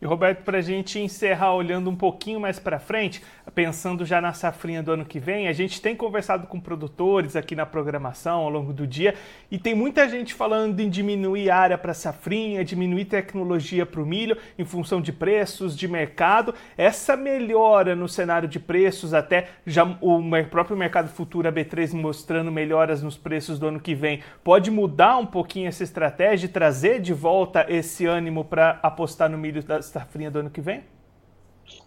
E 0.00 0.06
Roberto, 0.06 0.44
para 0.44 0.58
a 0.58 0.62
gente 0.62 1.00
encerrar 1.00 1.54
olhando 1.54 1.90
um 1.90 1.96
pouquinho 1.96 2.38
mais 2.38 2.56
para 2.56 2.78
frente, 2.78 3.20
pensando 3.52 4.06
já 4.06 4.20
na 4.20 4.32
safrinha 4.32 4.80
do 4.80 4.92
ano 4.92 5.04
que 5.04 5.18
vem, 5.18 5.48
a 5.48 5.52
gente 5.52 5.82
tem 5.82 5.96
conversado 5.96 6.46
com 6.46 6.60
produtores 6.60 7.34
aqui 7.34 7.56
na 7.56 7.66
programação 7.66 8.42
ao 8.42 8.48
longo 8.48 8.72
do 8.72 8.86
dia 8.86 9.16
e 9.50 9.58
tem 9.58 9.74
muita 9.74 10.08
gente 10.08 10.34
falando 10.34 10.78
em 10.78 10.88
diminuir 10.88 11.50
área 11.50 11.76
para 11.76 11.92
safrinha, 11.94 12.64
diminuir 12.64 13.06
tecnologia 13.06 13.84
para 13.84 14.00
o 14.00 14.06
milho 14.06 14.36
em 14.56 14.64
função 14.64 15.00
de 15.00 15.12
preços, 15.12 15.76
de 15.76 15.88
mercado. 15.88 16.54
Essa 16.76 17.16
melhora 17.16 17.96
no 17.96 18.08
cenário 18.08 18.48
de 18.48 18.60
preços, 18.60 19.12
até 19.12 19.48
já 19.66 19.82
o 20.00 20.22
próprio 20.48 20.76
mercado 20.76 21.08
futuro 21.08 21.48
a 21.48 21.52
B3 21.52 21.92
mostrando 21.92 22.52
melhoras 22.52 23.02
nos 23.02 23.16
preços 23.16 23.58
do 23.58 23.66
ano 23.66 23.80
que 23.80 23.96
vem, 23.96 24.20
pode 24.44 24.70
mudar 24.70 25.16
um 25.16 25.26
pouquinho 25.26 25.66
essa 25.66 25.82
estratégia 25.82 26.46
e 26.46 26.50
trazer 26.50 27.00
de 27.00 27.12
volta 27.12 27.66
esse 27.68 28.06
ânimo 28.06 28.44
para 28.44 28.78
apostar 28.80 29.28
no 29.28 29.36
milho 29.36 29.60
das 29.60 29.87
safrinha 29.88 30.30
do 30.30 30.38
ano 30.38 30.50
que 30.50 30.60
vem? 30.60 30.84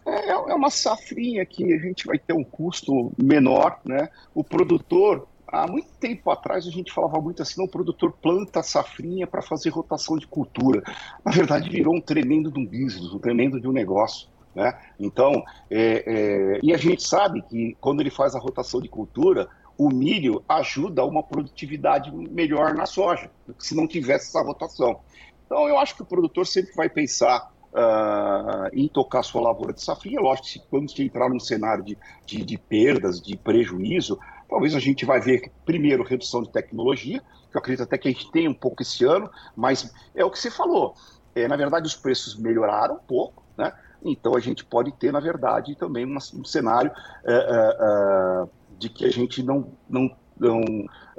É, 0.05 0.29
é 0.29 0.35
uma 0.35 0.69
safrinha 0.69 1.45
que 1.45 1.73
a 1.73 1.77
gente 1.77 2.05
vai 2.05 2.19
ter 2.19 2.33
um 2.33 2.43
custo 2.43 3.11
menor, 3.17 3.79
né? 3.85 4.09
O 4.33 4.43
produtor, 4.43 5.27
há 5.47 5.67
muito 5.67 5.89
tempo 5.99 6.29
atrás 6.29 6.67
a 6.67 6.71
gente 6.71 6.91
falava 6.91 7.19
muito 7.19 7.41
assim, 7.41 7.63
o 7.63 7.67
produtor 7.67 8.11
planta 8.21 8.61
safrinha 8.61 9.25
para 9.25 9.41
fazer 9.41 9.69
rotação 9.69 10.17
de 10.17 10.27
cultura. 10.27 10.83
Na 11.23 11.31
verdade, 11.31 11.69
virou 11.69 11.95
um 11.95 12.01
tremendo 12.01 12.51
de 12.51 12.59
um 12.59 12.65
business, 12.65 13.13
um 13.13 13.19
tremendo 13.19 13.59
de 13.59 13.67
um 13.67 13.71
negócio. 13.71 14.27
Né? 14.53 14.77
Então, 14.99 15.43
é, 15.69 16.03
é, 16.05 16.59
e 16.61 16.73
a 16.73 16.77
gente 16.77 17.03
sabe 17.03 17.41
que 17.43 17.75
quando 17.79 18.01
ele 18.01 18.11
faz 18.11 18.35
a 18.35 18.39
rotação 18.39 18.81
de 18.81 18.89
cultura, 18.89 19.47
o 19.77 19.89
milho 19.89 20.43
ajuda 20.47 21.01
a 21.01 21.05
uma 21.05 21.23
produtividade 21.23 22.11
melhor 22.11 22.73
na 22.73 22.85
soja, 22.85 23.31
se 23.57 23.75
não 23.75 23.87
tivesse 23.87 24.27
essa 24.27 24.45
rotação. 24.45 24.99
Então, 25.45 25.67
eu 25.67 25.77
acho 25.77 25.95
que 25.95 26.01
o 26.01 26.05
produtor 26.05 26.45
sempre 26.45 26.73
vai 26.75 26.89
pensar 26.89 27.50
uh, 27.73 28.69
em 28.73 28.87
tocar 28.87 29.23
sua 29.23 29.41
lavoura 29.41 29.73
de 29.73 29.81
safrinha. 29.81 30.19
Lógico 30.19 30.47
que 30.47 30.59
quando 30.69 30.89
você 30.89 31.03
entrar 31.03 31.29
num 31.29 31.39
cenário 31.39 31.83
de, 31.83 31.97
de, 32.25 32.43
de, 32.43 32.57
perdas, 32.57 33.21
de 33.21 33.37
prejuízo, 33.37 34.19
talvez 34.49 34.75
a 34.75 34.79
gente 34.79 35.05
vai 35.05 35.19
ver, 35.19 35.51
primeiro, 35.65 36.03
redução 36.03 36.43
de 36.43 36.49
tecnologia, 36.49 37.19
que 37.19 37.57
eu 37.57 37.59
acredito 37.59 37.83
até 37.83 37.97
que 37.97 38.07
a 38.07 38.11
gente 38.11 38.31
tem 38.31 38.47
um 38.47 38.53
pouco 38.53 38.81
esse 38.81 39.03
ano, 39.05 39.29
mas 39.55 39.93
é 40.15 40.23
o 40.23 40.29
que 40.29 40.39
você 40.39 40.51
falou. 40.51 40.95
É, 41.33 41.47
na 41.47 41.55
verdade, 41.55 41.87
os 41.87 41.95
preços 41.95 42.35
melhoraram 42.35 42.95
um 42.95 42.99
pouco, 42.99 43.43
né? 43.57 43.73
Então 44.03 44.35
a 44.35 44.39
gente 44.39 44.65
pode 44.65 44.91
ter, 44.93 45.13
na 45.13 45.19
verdade, 45.19 45.75
também 45.75 46.05
um, 46.05 46.15
um 46.15 46.43
cenário 46.43 46.91
uh, 46.91 48.43
uh, 48.45 48.49
de 48.79 48.89
que 48.89 49.05
a 49.05 49.11
gente 49.11 49.43
não, 49.43 49.71
não, 49.87 50.09
não 50.37 50.61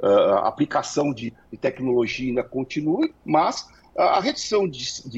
a 0.01 0.49
aplicação 0.49 1.13
de 1.13 1.33
tecnologia 1.61 2.27
ainda 2.27 2.43
continue, 2.43 3.15
mas 3.23 3.65
a 3.95 4.19
redução 4.19 4.67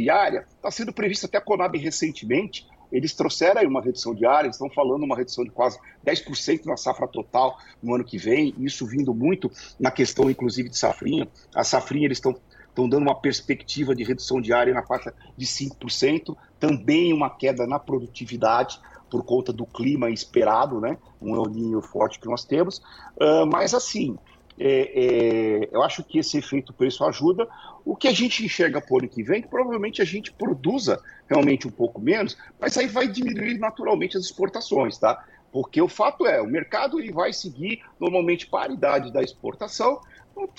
área 0.10 0.46
está 0.56 0.70
sendo 0.70 0.94
prevista 0.94 1.28
até 1.28 1.38
a 1.38 1.42
Conab 1.42 1.78
recentemente. 1.78 2.68
Eles 2.92 3.14
trouxeram 3.14 3.62
aí 3.62 3.68
uma 3.68 3.82
redução 3.82 4.14
eles 4.46 4.56
estão 4.56 4.70
falando 4.70 5.04
uma 5.04 5.16
redução 5.16 5.44
de 5.44 5.50
quase 5.50 5.80
10% 6.06 6.66
na 6.66 6.78
safra 6.78 7.08
total 7.08 7.58
no 7.82 7.96
ano 7.96 8.04
que 8.04 8.18
vem, 8.18 8.54
isso 8.60 8.86
vindo 8.86 9.14
muito 9.14 9.52
na 9.80 9.92
questão, 9.92 10.30
inclusive, 10.30 10.70
de 10.70 10.78
safrinha. 10.78 11.28
A 11.54 11.64
safrinha, 11.64 12.06
eles 12.06 12.18
estão 12.18 12.36
estão 12.76 12.90
dando 12.90 13.04
uma 13.04 13.16
perspectiva 13.16 13.96
de 13.96 14.04
redução 14.04 14.42
de 14.42 14.52
área 14.52 14.74
na 14.74 14.84
faixa 14.84 15.14
de 15.38 15.46
5%, 15.46 16.36
também 16.60 17.14
uma 17.14 17.30
queda 17.30 17.66
na 17.66 17.80
produtividade 17.80 18.78
por 19.10 19.24
conta 19.24 19.54
do 19.54 19.66
clima 19.66 20.10
esperado, 20.10 20.82
né? 20.82 20.98
Um 21.22 21.36
El 21.36 21.82
forte 21.82 22.20
que 22.20 22.28
nós 22.28 22.44
temos. 22.44 22.80
Uh, 23.16 23.46
mas 23.50 23.74
assim, 23.74 24.18
é, 24.58 25.66
é, 25.66 25.70
eu 25.72 25.84
acho 25.84 26.04
que 26.04 26.20
esse 26.20 26.38
efeito 26.38 26.74
preço 26.74 27.04
ajuda. 27.04 27.48
O 27.84 27.96
que 27.96 28.08
a 28.08 28.14
gente 28.14 28.44
enxerga 28.44 28.82
por 28.82 29.02
ano 29.02 29.10
que 29.10 29.22
vem, 29.22 29.42
que 29.42 29.48
provavelmente 29.48 30.02
a 30.02 30.06
gente 30.06 30.32
produza 30.32 31.02
realmente 31.28 31.68
um 31.68 31.72
pouco 31.72 32.02
menos, 32.02 32.38
mas 32.60 32.78
aí 32.78 32.88
vai 32.88 33.08
diminuir 33.08 33.58
naturalmente 33.60 34.18
as 34.18 34.24
exportações, 34.24 34.98
tá? 34.98 35.24
Porque 35.52 35.82
o 35.82 35.88
fato 35.88 36.26
é, 36.26 36.42
o 36.42 36.48
mercado 36.48 37.00
ele 37.00 37.12
vai 37.12 37.32
seguir 37.32 37.82
normalmente 38.00 38.48
paridade 38.48 39.12
da 39.12 39.22
exportação. 39.22 40.02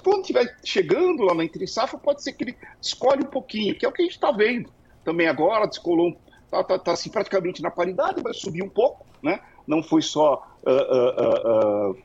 Quando 0.02 0.20
estiver 0.20 0.56
chegando 0.64 1.22
lá 1.22 1.34
na 1.34 1.44
entre 1.44 1.66
safra, 1.66 1.98
pode 1.98 2.22
ser 2.22 2.32
que 2.32 2.44
ele 2.44 2.56
escolhe 2.80 3.22
um 3.22 3.28
pouquinho, 3.30 3.74
que 3.74 3.84
é 3.84 3.88
o 3.88 3.92
que 3.92 4.02
a 4.02 4.04
gente 4.04 4.14
está 4.14 4.30
vendo 4.30 4.70
também 5.04 5.28
agora, 5.28 5.66
descolou, 5.66 6.16
está 6.44 6.64
tá, 6.64 6.78
tá, 6.78 6.92
assim, 6.92 7.10
praticamente 7.10 7.62
na 7.62 7.70
paridade, 7.70 8.22
vai 8.22 8.34
subir 8.34 8.62
um 8.62 8.68
pouco, 8.68 9.06
né? 9.22 9.40
Não 9.66 9.82
foi 9.82 10.02
só 10.02 10.46
uh, 10.64 10.70
uh, 10.70 11.90
uh, 11.90 11.98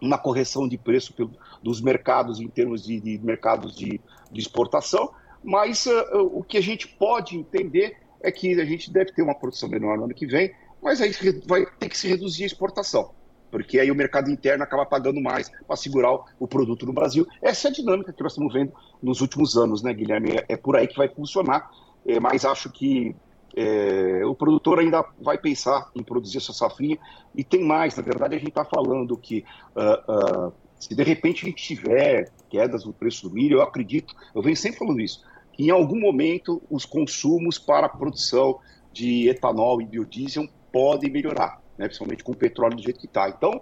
uma 0.00 0.18
correção 0.18 0.68
de 0.68 0.78
preço 0.78 1.12
pelo, 1.12 1.32
dos 1.62 1.80
mercados 1.80 2.40
em 2.40 2.48
termos 2.48 2.84
de, 2.84 3.00
de 3.00 3.18
mercados 3.18 3.76
de, 3.76 4.00
de, 4.30 4.40
exportação, 4.40 5.12
mas 5.42 5.86
uh, 5.86 6.02
o 6.32 6.42
que 6.42 6.56
a 6.56 6.60
gente 6.60 6.88
pode 6.88 7.36
entender 7.36 7.96
é 8.20 8.30
que 8.30 8.60
a 8.60 8.64
gente 8.64 8.92
deve 8.92 9.12
ter 9.12 9.22
uma 9.22 9.34
produção 9.34 9.68
menor 9.68 9.96
no 9.96 10.04
ano 10.04 10.14
que 10.14 10.26
vem, 10.26 10.52
mas 10.82 11.00
aí 11.00 11.12
vai 11.46 11.66
ter 11.78 11.88
que 11.88 11.98
se 11.98 12.08
reduzir 12.08 12.44
a 12.44 12.46
exportação, 12.46 13.12
porque 13.50 13.78
aí 13.78 13.90
o 13.90 13.94
mercado 13.94 14.30
interno 14.30 14.62
acaba 14.62 14.86
pagando 14.86 15.20
mais 15.20 15.50
para 15.66 15.76
segurar 15.76 16.18
o 16.38 16.46
produto 16.46 16.86
no 16.86 16.92
Brasil. 16.92 17.26
Essa 17.42 17.68
é 17.68 17.70
a 17.70 17.74
dinâmica 17.74 18.12
que 18.12 18.22
nós 18.22 18.32
estamos 18.32 18.52
vendo 18.52 18.72
nos 19.02 19.20
últimos 19.20 19.56
anos, 19.56 19.82
né, 19.82 19.92
Guilherme? 19.92 20.30
É, 20.32 20.44
é 20.50 20.56
por 20.56 20.76
aí 20.76 20.86
que 20.86 20.96
vai 20.96 21.08
funcionar, 21.08 21.70
é, 22.06 22.20
mas 22.20 22.44
acho 22.44 22.70
que 22.70 23.14
é, 23.56 24.24
o 24.24 24.34
produtor 24.34 24.78
ainda 24.78 25.04
vai 25.20 25.38
pensar 25.38 25.90
em 25.94 26.02
produzir 26.02 26.38
essa 26.38 26.52
safrinha 26.52 26.98
e 27.34 27.42
tem 27.42 27.64
mais, 27.64 27.96
na 27.96 28.02
verdade 28.02 28.34
a 28.34 28.38
gente 28.38 28.50
está 28.50 28.64
falando 28.64 29.16
que 29.16 29.44
uh, 29.74 30.48
uh, 30.48 30.52
se 30.78 30.94
de 30.94 31.02
repente 31.02 31.44
a 31.44 31.48
gente 31.48 31.62
tiver 31.62 32.30
quedas 32.48 32.84
no 32.84 32.92
preço 32.92 33.28
do 33.28 33.34
milho, 33.34 33.58
eu 33.58 33.62
acredito, 33.62 34.14
eu 34.34 34.42
venho 34.42 34.56
sempre 34.56 34.78
falando 34.78 35.00
isso, 35.00 35.24
que 35.52 35.64
em 35.64 35.70
algum 35.70 35.98
momento 35.98 36.62
os 36.70 36.84
consumos 36.84 37.58
para 37.58 37.86
a 37.86 37.88
produção 37.88 38.60
de 38.92 39.28
etanol 39.28 39.82
e 39.82 39.86
biodiesel 39.86 40.46
podem 40.72 41.10
melhorar, 41.10 41.60
né, 41.76 41.86
principalmente 41.86 42.22
com 42.22 42.32
o 42.32 42.36
petróleo 42.36 42.76
do 42.76 42.82
jeito 42.82 43.00
que 43.00 43.06
está. 43.06 43.28
Então, 43.28 43.60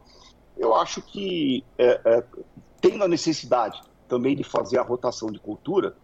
eu 0.57 0.75
acho 0.75 1.01
que 1.03 1.65
é, 1.79 2.01
é, 2.05 2.25
tendo 2.81 3.03
a 3.05 3.09
necessidade 3.09 3.81
também 4.09 4.37
de 4.37 4.45
fazer 4.45 4.79
a 4.79 4.83
rotação 4.83 5.31
de 5.31 5.39
cultura, 5.39 5.97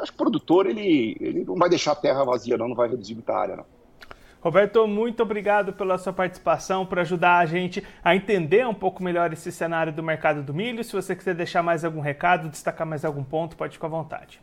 acho 0.00 0.12
que 0.12 0.16
o 0.16 0.18
produtor 0.18 0.66
ele, 0.66 1.16
ele 1.20 1.44
não 1.44 1.56
vai 1.56 1.68
deixar 1.68 1.92
a 1.92 1.96
terra 1.96 2.24
vazia, 2.24 2.56
não, 2.56 2.68
não 2.68 2.76
vai 2.76 2.88
reduzir 2.88 3.14
muita 3.14 3.34
área, 3.34 3.56
não. 3.56 3.66
Roberto, 4.40 4.88
muito 4.88 5.22
obrigado 5.22 5.72
pela 5.72 5.96
sua 5.96 6.12
participação, 6.12 6.84
por 6.84 6.98
ajudar 6.98 7.38
a 7.38 7.46
gente 7.46 7.82
a 8.02 8.16
entender 8.16 8.66
um 8.66 8.74
pouco 8.74 9.00
melhor 9.00 9.32
esse 9.32 9.52
cenário 9.52 9.92
do 9.92 10.02
mercado 10.02 10.42
do 10.42 10.52
milho. 10.52 10.82
Se 10.82 10.92
você 10.92 11.14
quiser 11.14 11.36
deixar 11.36 11.62
mais 11.62 11.84
algum 11.84 12.00
recado, 12.00 12.48
destacar 12.48 12.84
mais 12.84 13.04
algum 13.04 13.22
ponto, 13.22 13.56
pode 13.56 13.74
ficar 13.74 13.86
à 13.86 13.90
vontade. 13.90 14.40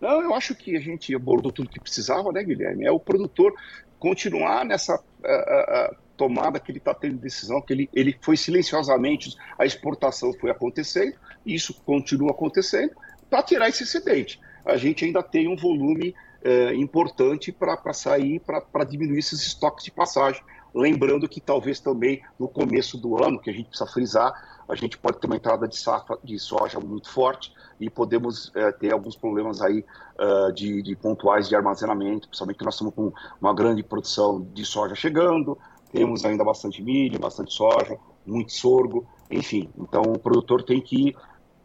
Não, 0.00 0.22
eu 0.22 0.34
acho 0.34 0.54
que 0.54 0.76
a 0.76 0.80
gente 0.80 1.14
abordou 1.14 1.52
tudo 1.52 1.68
que 1.68 1.78
precisava, 1.78 2.32
né, 2.32 2.42
Guilherme? 2.42 2.86
É 2.86 2.90
o 2.90 2.98
produtor 2.98 3.54
continuar 3.98 4.64
nessa 4.64 4.94
uh, 4.94 4.98
uh, 4.98 5.96
tomada 6.16 6.58
que 6.58 6.70
ele 6.70 6.78
está 6.78 6.94
tendo 6.94 7.18
decisão, 7.18 7.60
que 7.60 7.74
ele, 7.74 7.90
ele 7.94 8.16
foi 8.22 8.36
silenciosamente, 8.36 9.36
a 9.58 9.66
exportação 9.66 10.32
foi 10.32 10.50
acontecendo, 10.50 11.14
isso 11.44 11.74
continua 11.84 12.30
acontecendo, 12.30 12.92
para 13.28 13.42
tirar 13.42 13.68
esse 13.68 13.82
excedente. 13.82 14.40
A 14.64 14.76
gente 14.76 15.04
ainda 15.04 15.22
tem 15.22 15.48
um 15.48 15.56
volume 15.56 16.14
é, 16.42 16.74
importante 16.74 17.52
para 17.52 17.92
sair, 17.92 18.40
para 18.40 18.84
diminuir 18.84 19.18
esses 19.18 19.40
estoques 19.40 19.84
de 19.84 19.90
passagem. 19.90 20.42
Lembrando 20.74 21.28
que 21.28 21.40
talvez 21.40 21.80
também 21.80 22.22
no 22.38 22.48
começo 22.48 22.98
do 22.98 23.22
ano, 23.22 23.40
que 23.40 23.48
a 23.48 23.52
gente 23.52 23.68
precisa 23.68 23.90
frisar, 23.90 24.32
a 24.68 24.74
gente 24.74 24.98
pode 24.98 25.18
ter 25.18 25.26
uma 25.26 25.36
entrada 25.36 25.66
de 25.66 25.76
safra 25.76 26.18
de 26.22 26.38
soja 26.38 26.78
muito 26.80 27.08
forte 27.08 27.52
e 27.80 27.88
podemos 27.88 28.50
é, 28.54 28.72
ter 28.72 28.92
alguns 28.92 29.16
problemas 29.16 29.62
aí 29.62 29.84
uh, 30.18 30.52
de, 30.52 30.82
de, 30.82 30.96
pontuais 30.96 31.48
de 31.48 31.54
armazenamento, 31.54 32.28
principalmente 32.28 32.58
que 32.58 32.64
nós 32.64 32.74
estamos 32.74 32.94
com 32.94 33.12
uma 33.40 33.54
grande 33.54 33.82
produção 33.82 34.46
de 34.52 34.64
soja 34.64 34.94
chegando, 34.94 35.56
temos 35.92 36.24
ainda 36.24 36.44
bastante 36.44 36.82
milho, 36.82 37.18
bastante 37.18 37.54
soja, 37.54 37.96
muito 38.26 38.52
sorgo, 38.52 39.06
enfim. 39.30 39.70
Então 39.78 40.02
o 40.02 40.18
produtor 40.18 40.62
tem 40.62 40.80
que 40.80 41.14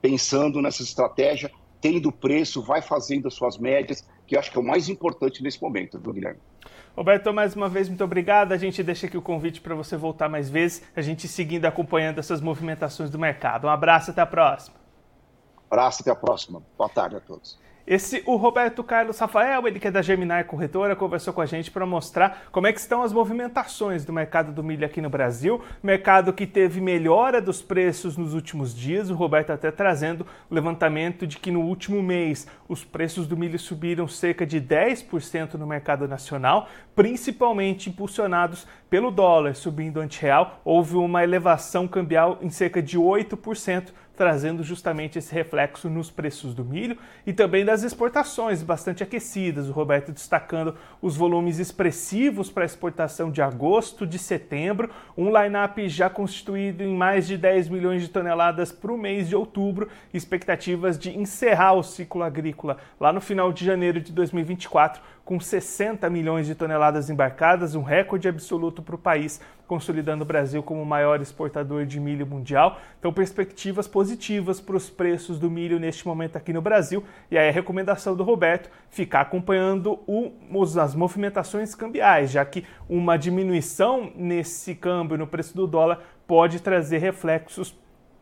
pensando 0.01 0.62
nessa 0.62 0.81
estratégia, 0.81 1.51
tendo 1.79 2.12
preço, 2.12 2.62
vai 2.62 2.81
fazendo 2.81 3.27
as 3.27 3.34
suas 3.34 3.58
médias, 3.58 4.08
que 4.25 4.36
eu 4.36 4.39
acho 4.39 4.51
que 4.51 4.58
é 4.58 4.62
o 4.62 4.63
mais 4.63 4.89
importante 4.89 5.43
nesse 5.43 5.62
momento, 5.62 6.00
viu, 6.00 6.13
Guilherme? 6.13 6.39
Roberto, 6.96 7.34
mais 7.34 7.55
uma 7.55 7.70
vez, 7.70 7.88
muito 7.88 8.03
obrigado. 8.03 8.51
A 8.51 8.58
gente 8.58 8.84
deixa 8.84 9.08
aqui 9.08 9.17
o 9.17 9.22
convite 9.22 9.62
para 9.62 9.74
você 9.74 9.96
voltar 9.96 10.27
mais 10.27 10.50
vezes, 10.50 10.84
a 10.96 11.01
gente 11.01 11.27
seguindo 11.27 11.65
acompanhando 11.65 12.20
essas 12.20 12.41
movimentações 12.41 13.10
do 13.10 13.17
mercado. 13.17 13.65
Um 13.65 13.70
abraço, 13.70 14.12
até 14.12 14.22
a 14.22 14.25
próxima. 14.25 14.75
Abraço, 15.70 16.01
até 16.01 16.12
a 16.12 16.15
próxima. 16.15 16.62
Boa 16.77 16.89
tarde 16.89 17.15
a 17.15 17.20
todos. 17.22 17.58
Esse, 17.85 18.21
o 18.25 18.35
Roberto 18.35 18.83
Carlos 18.83 19.17
Rafael, 19.17 19.67
ele 19.67 19.79
que 19.79 19.88
é 19.88 19.91
da 19.91 20.01
Gemini 20.01 20.43
Corretora, 20.43 20.95
conversou 20.95 21.33
com 21.33 21.41
a 21.41 21.45
gente 21.45 21.71
para 21.71 21.85
mostrar 21.85 22.43
como 22.51 22.67
é 22.67 22.73
que 22.73 22.79
estão 22.79 23.01
as 23.01 23.11
movimentações 23.11 24.05
do 24.05 24.13
mercado 24.13 24.51
do 24.51 24.63
milho 24.63 24.85
aqui 24.85 25.01
no 25.01 25.09
Brasil. 25.09 25.61
Mercado 25.81 26.31
que 26.31 26.45
teve 26.45 26.79
melhora 26.79 27.41
dos 27.41 27.61
preços 27.61 28.17
nos 28.17 28.33
últimos 28.33 28.75
dias. 28.75 29.09
O 29.09 29.15
Roberto 29.15 29.51
até 29.51 29.71
trazendo 29.71 30.25
o 30.50 30.53
levantamento 30.53 31.25
de 31.25 31.38
que 31.38 31.50
no 31.50 31.61
último 31.61 32.01
mês 32.03 32.47
os 32.67 32.83
preços 32.83 33.27
do 33.27 33.35
milho 33.35 33.57
subiram 33.57 34.07
cerca 34.07 34.45
de 34.45 34.61
10% 34.61 35.55
no 35.55 35.65
mercado 35.65 36.07
nacional, 36.07 36.69
principalmente 36.95 37.89
impulsionados 37.89 38.67
pelo 38.89 39.09
dólar 39.09 39.55
subindo 39.55 40.00
ante 40.00 40.21
real. 40.21 40.61
Houve 40.63 40.97
uma 40.97 41.23
elevação 41.23 41.88
cambial 41.88 42.38
em 42.41 42.50
cerca 42.50 42.81
de 42.81 42.97
8% 42.97 43.89
trazendo 44.15 44.63
justamente 44.63 45.18
esse 45.18 45.34
reflexo 45.34 45.89
nos 45.89 46.12
preços 46.12 46.53
do 46.53 46.63
milho 46.63 46.98
e 47.25 47.34
também 47.34 47.65
das 47.65 47.84
exportações 47.84 48.62
bastante 48.62 49.03
aquecidas. 49.03 49.68
O 49.68 49.72
Roberto 49.72 50.12
destacando 50.12 50.75
os 51.01 51.15
volumes 51.15 51.60
expressivos 51.60 52.50
para 52.50 52.65
exportação 52.65 53.32
de 53.32 53.41
agosto, 53.41 54.06
de 54.06 54.20
setembro, 54.20 54.89
um 55.18 55.25
line-up 55.36 55.88
já 55.89 56.10
constituído 56.10 56.84
em 56.84 56.96
mais 56.96 57.27
de 57.27 57.38
10 57.38 57.70
milhões 57.70 58.01
de 58.01 58.10
toneladas 58.10 58.72
para 58.72 58.91
o 58.91 58.98
mês 58.98 59.27
de 59.27 59.36
outubro, 59.36 59.89
expectativas 60.13 60.98
de 61.00 61.18
encerrar 61.18 61.74
o 61.74 61.84
ciclo 61.84 62.24
agrícola 62.24 62.77
lá 63.00 63.12
no 63.12 63.22
final 63.22 63.51
de 63.51 63.65
janeiro 63.65 64.00
de 64.00 64.12
2024 64.12 65.01
com 65.24 65.40
60 65.40 66.10
milhões 66.10 66.48
de 66.48 66.56
toneladas 66.56 67.10
embarcadas, 67.10 67.75
um 67.75 67.84
recorde 67.84 68.28
absoluto 68.28 68.82
para 68.82 68.96
o 68.96 68.98
país, 68.98 69.40
consolidando 69.68 70.24
o 70.24 70.28
Brasil 70.28 70.62
como 70.62 70.82
o 70.82 70.86
maior 70.86 71.22
exportador 71.22 71.86
de 71.86 72.00
milho 72.00 72.28
mundial. 72.28 72.80
Então, 73.00 73.13
perspectivas 73.13 73.88
positivas 73.88 74.60
para 74.60 74.75
os 74.75 74.90
preços 74.90 75.40
do 75.40 75.50
milho 75.50 75.80
neste 75.80 76.06
momento 76.06 76.36
aqui 76.36 76.51
no 76.51 76.62
Brasil. 76.62 77.04
E 77.30 77.38
aí 77.38 77.48
a 77.48 77.51
recomendação 77.51 78.16
do 78.16 78.24
Roberto, 78.24 78.70
ficar 78.90 79.22
acompanhando 79.22 80.00
o, 80.06 80.34
as 80.80 80.94
movimentações 80.94 81.74
cambiais, 81.74 82.32
já 82.32 82.44
que 82.44 82.66
uma 82.90 83.18
diminuição 83.18 84.12
nesse 84.16 84.75
câmbio, 84.75 85.18
no 85.18 85.28
preço 85.28 85.56
do 85.56 85.66
dólar, 85.66 86.01
pode 86.28 86.60
trazer 86.60 86.98
reflexos 86.98 87.80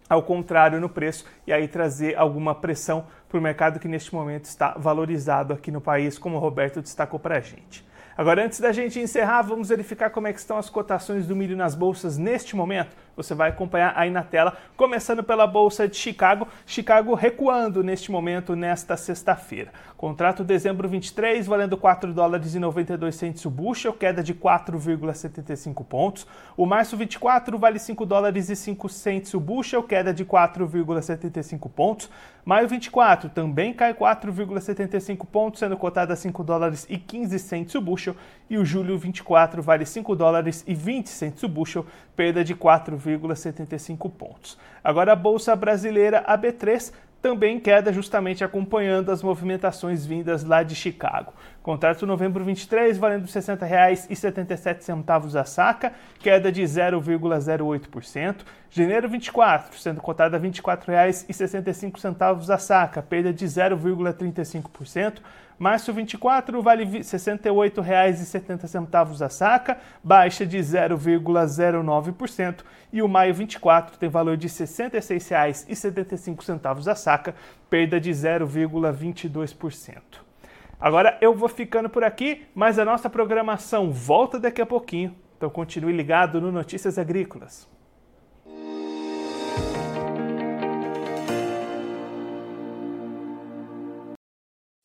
ao 0.09 0.23
contrário 0.23 0.81
no 0.81 0.89
preço 0.89 1.25
e 1.45 1.53
aí 1.53 1.67
trazer 1.67 2.17
alguma 2.17 2.55
pressão 2.55 3.05
para 3.29 3.37
o 3.37 3.41
mercado 3.41 3.79
que 3.79 3.87
neste 3.87 4.13
momento 4.13 4.45
está 4.45 4.73
valorizado 4.75 5.53
aqui 5.53 5.71
no 5.71 5.79
país, 5.79 6.17
como 6.17 6.37
o 6.37 6.39
Roberto 6.39 6.81
destacou 6.81 7.19
para 7.19 7.37
a 7.37 7.39
gente. 7.39 7.87
Agora, 8.17 8.43
antes 8.43 8.59
da 8.59 8.73
gente 8.73 8.99
encerrar, 8.99 9.43
vamos 9.43 9.69
verificar 9.69 10.09
como 10.09 10.27
é 10.27 10.33
que 10.33 10.39
estão 10.39 10.57
as 10.57 10.69
cotações 10.69 11.25
do 11.25 11.33
milho 11.33 11.55
nas 11.55 11.73
bolsas 11.73 12.17
neste 12.17 12.53
momento. 12.53 12.93
Você 13.19 13.35
vai 13.35 13.49
acompanhar 13.49 13.91
aí 13.97 14.09
na 14.09 14.23
tela, 14.23 14.55
começando 14.77 15.21
pela 15.21 15.45
bolsa 15.45 15.89
de 15.89 15.97
Chicago, 15.97 16.47
Chicago 16.65 17.13
recuando 17.13 17.83
neste 17.83 18.09
momento 18.09 18.55
nesta 18.55 18.95
sexta-feira. 18.95 19.73
Contrato 19.97 20.41
dezembro 20.41 20.87
23 20.87 21.45
valendo 21.45 21.75
4 21.75 22.13
dólares 22.13 22.55
e 22.55 22.59
92 22.59 23.13
centos 23.13 23.43
o 23.43 23.49
bushel, 23.49 23.91
queda 23.91 24.23
de 24.23 24.33
4,75 24.33 25.83
pontos. 25.83 26.25
O 26.55 26.65
março 26.65 26.95
24 26.95 27.57
vale 27.57 27.77
5 27.77 28.05
dólares 28.05 28.49
e 28.49 28.55
5 28.55 28.87
centos 28.87 29.33
o 29.33 29.39
bushel, 29.41 29.83
queda 29.83 30.13
de 30.13 30.23
4,75 30.23 31.69
pontos. 31.69 32.09
Maio 32.45 32.67
24 32.67 33.29
também 33.29 33.73
cai 33.73 33.93
4,75 33.93 35.25
pontos, 35.25 35.59
sendo 35.59 35.77
cotado 35.77 36.13
a 36.13 36.15
5 36.15 36.43
dólares 36.43 36.87
e 36.89 36.97
15 36.97 37.37
centos 37.37 37.75
o 37.75 37.81
bushel. 37.81 38.15
E 38.49 38.57
o 38.57 38.65
julho 38.65 38.97
24 38.97 39.61
vale 39.61 39.85
5 39.85 40.15
dólares 40.15 40.63
e 40.65 40.73
20 40.73 41.09
centos 41.09 41.43
o 41.43 41.49
bushel, 41.49 41.85
perda 42.15 42.43
de 42.43 42.55
4,75 43.17 44.11
pontos. 44.11 44.57
Agora 44.83 45.13
a 45.13 45.15
bolsa 45.15 45.55
brasileira 45.55 46.23
AB3 46.27 46.91
também 47.21 47.59
queda 47.59 47.91
justamente 47.91 48.45
acompanhando 48.45 49.11
as 49.11 49.21
movimentações 49.21 50.05
vindas 50.05 50.41
lá 50.43 50.63
de 50.63 50.73
Chicago. 50.73 51.33
Contrato 51.61 52.05
novembro 52.05 52.45
23 52.45 52.97
valendo 52.97 53.25
R$ 53.25 53.31
60,77 53.31 55.39
a 55.39 55.43
saca, 55.43 55.91
queda 56.19 56.49
de 56.51 56.63
0,08%. 56.63 58.37
Janeiro 58.69 59.09
24 59.09 59.77
sendo 59.77 59.99
cotado 59.99 60.35
a 60.35 60.39
R$ 60.39 60.49
24,65 60.49 62.49
a 62.49 62.57
saca, 62.57 63.01
perda 63.01 63.33
de 63.33 63.45
0,35%. 63.45 65.15
Março 65.59 65.91
24 65.91 66.61
vale 66.61 66.85
R$ 66.85 67.01
68,70 67.01 69.21
a 69.21 69.29
saca, 69.29 69.77
baixa 70.01 70.45
de 70.45 70.57
0,09%. 70.57 72.63
E 72.93 73.01
o 73.01 73.09
maio 73.09 73.33
24 73.33 73.99
tem 73.99 74.07
valor 74.07 74.37
de 74.37 74.47
R$ 74.47 74.53
66,75 74.53 76.87
a 76.87 76.95
saca, 76.95 77.35
perda 77.69 77.99
de 77.99 78.11
0,22%. 78.11 79.97
Agora 80.79 81.17
eu 81.19 81.35
vou 81.35 81.49
ficando 81.49 81.89
por 81.89 82.05
aqui, 82.05 82.47
mas 82.55 82.79
a 82.79 82.85
nossa 82.85 83.09
programação 83.09 83.91
volta 83.91 84.39
daqui 84.39 84.61
a 84.61 84.65
pouquinho. 84.65 85.13
Então 85.35 85.49
continue 85.49 85.91
ligado 85.91 86.39
no 86.39 86.53
Notícias 86.53 86.97
Agrícolas. 86.97 87.67